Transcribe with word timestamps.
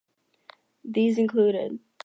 These 0.83 1.19
included. 1.19 1.77